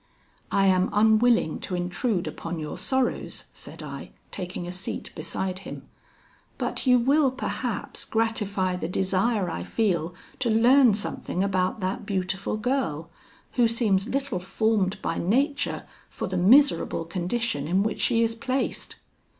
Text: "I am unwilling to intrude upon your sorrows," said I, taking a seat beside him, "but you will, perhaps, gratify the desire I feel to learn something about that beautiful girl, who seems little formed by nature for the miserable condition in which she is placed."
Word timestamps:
"I 0.51 0.65
am 0.65 0.89
unwilling 0.93 1.59
to 1.59 1.75
intrude 1.75 2.25
upon 2.25 2.57
your 2.59 2.75
sorrows," 2.75 3.45
said 3.53 3.83
I, 3.83 4.13
taking 4.31 4.65
a 4.65 4.71
seat 4.71 5.11
beside 5.13 5.59
him, 5.59 5.83
"but 6.57 6.87
you 6.87 6.97
will, 6.97 7.29
perhaps, 7.29 8.03
gratify 8.03 8.77
the 8.77 8.87
desire 8.87 9.47
I 9.47 9.63
feel 9.63 10.15
to 10.39 10.49
learn 10.49 10.95
something 10.95 11.43
about 11.43 11.81
that 11.81 12.07
beautiful 12.07 12.57
girl, 12.57 13.11
who 13.51 13.67
seems 13.67 14.09
little 14.09 14.39
formed 14.39 14.99
by 15.03 15.19
nature 15.19 15.85
for 16.09 16.25
the 16.25 16.35
miserable 16.35 17.05
condition 17.05 17.67
in 17.67 17.83
which 17.83 17.99
she 18.01 18.23
is 18.23 18.33
placed." 18.33 18.95